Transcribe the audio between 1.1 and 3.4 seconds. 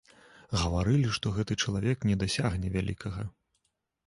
што гэты чалавек не дасягне вялікага.